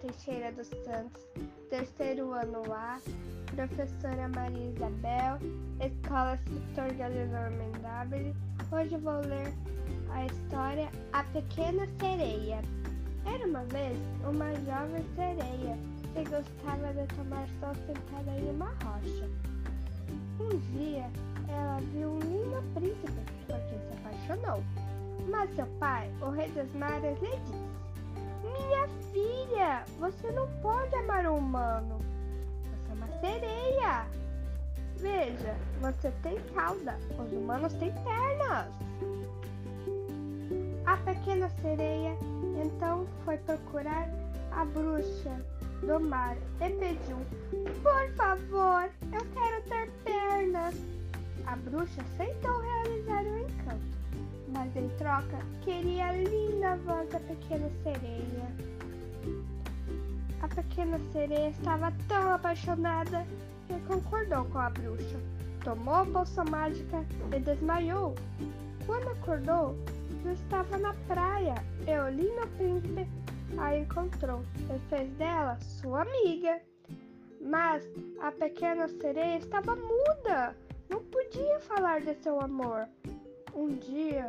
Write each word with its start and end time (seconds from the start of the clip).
Teixeira 0.00 0.52
dos 0.52 0.68
Santos, 0.84 1.26
terceiro 1.68 2.32
ano 2.32 2.62
A, 2.72 3.00
professora 3.54 4.28
Maria 4.28 4.70
Isabel, 4.70 5.38
Escola 5.80 6.38
Setor 6.38 6.94
Galileu 6.94 7.50
Mendabile. 7.50 8.34
Hoje 8.70 8.96
vou 8.98 9.20
ler 9.22 9.52
a 10.12 10.26
história 10.26 10.88
A 11.12 11.24
Pequena 11.24 11.86
Sereia. 11.98 12.62
Era 13.26 13.46
uma 13.46 13.64
vez 13.64 13.98
uma 14.24 14.54
jovem 14.54 15.04
sereia 15.16 15.76
que 16.14 16.22
gostava 16.22 16.94
de 16.94 17.06
tomar 17.16 17.48
sol 17.58 17.74
sentada 17.86 18.38
em 18.38 18.50
uma 18.50 18.70
rocha. 18.84 19.28
Um 20.38 20.58
dia, 20.76 21.10
ela 21.48 21.80
viu 21.92 22.10
um 22.10 22.18
lindo 22.20 22.62
príncipe 22.74 23.12
porque 23.46 23.78
se 23.78 23.98
apaixonou. 23.98 24.62
Mas 25.28 25.54
seu 25.56 25.66
pai, 25.80 26.08
o 26.22 26.30
rei 26.30 26.48
dos 26.50 26.72
mares, 26.74 27.20
lhe 27.20 27.30
disse: 27.30 27.76
Minha 28.52 28.88
filha, 29.12 29.84
você 29.98 30.30
não 30.30 30.48
pode 30.60 30.94
amar 30.94 31.26
um 31.26 31.38
humano. 31.38 31.98
Você 32.62 32.90
é 32.90 32.94
uma 32.94 33.20
sereia. 33.20 34.06
Veja, 34.96 35.54
você 35.80 36.10
tem 36.22 36.40
cauda, 36.54 36.96
os 37.18 37.32
humanos 37.32 37.72
têm 37.74 37.92
pernas. 37.92 38.66
A 40.86 40.96
pequena 40.98 41.50
sereia 41.60 42.16
então 42.64 43.06
foi 43.24 43.36
procurar 43.38 44.08
a 44.52 44.64
bruxa 44.64 45.44
do 45.82 46.00
mar 46.00 46.36
e 46.60 46.70
pediu: 46.70 47.18
Por 47.82 48.10
favor, 48.16 48.88
eu 49.12 49.26
quero 49.34 49.62
ter 49.64 49.90
pernas. 50.04 50.74
A 51.46 51.56
bruxa 51.56 52.02
aceitou 52.02 52.60
realizar 52.60 53.22
o 53.22 53.38
encanto 53.38 53.95
mas 54.56 54.74
em 54.74 54.88
troca 54.96 55.38
queria 55.62 56.08
a 56.08 56.12
linda 56.12 56.76
voz 56.76 57.08
da 57.10 57.20
pequena 57.20 57.70
sereia. 57.82 58.46
A 60.40 60.48
pequena 60.48 60.98
sereia 61.12 61.50
estava 61.50 61.92
tão 62.08 62.32
apaixonada 62.32 63.26
que 63.66 63.78
concordou 63.86 64.44
com 64.46 64.58
a 64.58 64.70
bruxa. 64.70 65.20
Tomou 65.62 65.94
a 65.94 66.04
bolsa 66.04 66.44
mágica 66.44 67.04
e 67.34 67.40
desmaiou. 67.40 68.14
Quando 68.86 69.08
acordou, 69.08 69.76
já 70.24 70.32
estava 70.32 70.78
na 70.78 70.94
praia 71.06 71.54
e 71.86 71.98
o 71.98 72.08
lindo 72.08 72.46
príncipe 72.56 73.06
a 73.58 73.76
encontrou 73.76 74.42
e 74.74 74.78
fez 74.88 75.10
dela 75.14 75.58
sua 75.60 76.02
amiga. 76.02 76.60
Mas 77.40 77.84
a 78.20 78.32
pequena 78.32 78.88
sereia 78.88 79.38
estava 79.38 79.76
muda, 79.76 80.56
não 80.88 81.02
podia 81.04 81.60
falar 81.60 82.00
de 82.00 82.14
seu 82.14 82.40
amor. 82.40 82.88
Um 83.56 83.68
dia 83.78 84.28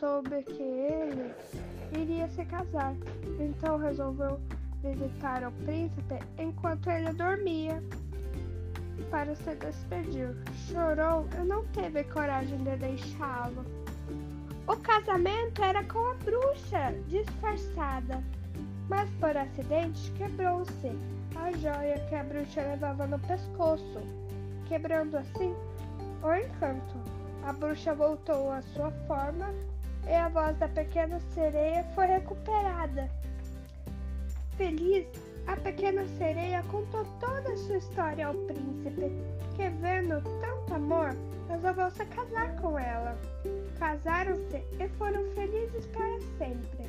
soube 0.00 0.42
que 0.42 0.62
ele 0.62 1.34
iria 2.00 2.26
se 2.28 2.46
casar, 2.46 2.94
então 3.38 3.76
resolveu 3.76 4.40
visitar 4.82 5.46
o 5.46 5.52
príncipe 5.66 6.18
enquanto 6.38 6.88
ele 6.88 7.12
dormia 7.12 7.82
para 9.10 9.36
se 9.36 9.54
despedir. 9.56 10.34
Chorou 10.66 11.28
e 11.38 11.44
não 11.44 11.62
teve 11.74 12.04
coragem 12.04 12.56
de 12.64 12.74
deixá-lo. 12.76 13.66
O 14.66 14.76
casamento 14.78 15.62
era 15.62 15.84
com 15.84 15.98
a 15.98 16.14
bruxa 16.14 16.94
disfarçada, 17.06 18.24
mas 18.88 19.10
por 19.20 19.36
acidente 19.36 20.10
quebrou-se 20.12 20.90
a 21.36 21.52
joia 21.52 21.98
que 22.08 22.14
a 22.14 22.24
bruxa 22.24 22.62
levava 22.62 23.06
no 23.06 23.18
pescoço, 23.18 24.00
quebrando 24.66 25.18
assim 25.18 25.54
o 26.22 26.32
encanto. 26.32 27.23
A 27.44 27.52
bruxa 27.52 27.94
voltou 27.94 28.50
à 28.50 28.62
sua 28.62 28.90
forma 29.06 29.54
e 30.08 30.14
a 30.14 30.30
voz 30.30 30.56
da 30.56 30.66
pequena 30.66 31.20
sereia 31.34 31.84
foi 31.94 32.06
recuperada. 32.06 33.10
Feliz, 34.56 35.06
a 35.46 35.54
pequena 35.56 36.06
sereia 36.16 36.62
contou 36.70 37.04
toda 37.20 37.52
a 37.52 37.56
sua 37.56 37.76
história 37.76 38.28
ao 38.28 38.34
príncipe, 38.34 39.12
que, 39.56 39.68
vendo 39.68 40.22
tanto 40.40 40.74
amor, 40.74 41.14
resolveu 41.50 41.90
se 41.90 42.06
casar 42.06 42.56
com 42.62 42.78
ela. 42.78 43.14
Casaram-se 43.78 44.64
e 44.80 44.88
foram 44.96 45.22
felizes 45.34 45.84
para 45.88 46.18
sempre. 46.38 46.88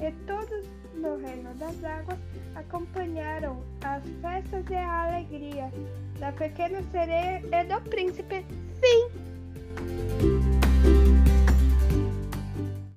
E 0.00 0.10
todos 0.26 0.66
no 0.94 1.18
reino 1.18 1.54
das 1.54 1.84
águas 1.84 2.18
acompanharam 2.56 3.62
as 3.84 4.02
festas 4.20 4.68
e 4.68 4.74
a 4.74 5.04
alegria 5.04 5.70
da 6.18 6.32
pequena 6.32 6.82
sereia 6.90 7.40
e 7.52 7.64
do 7.64 7.80
príncipe. 7.88 8.44
Fim! 8.80 9.23